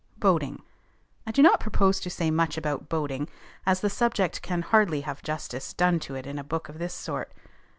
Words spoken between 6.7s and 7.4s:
this sort.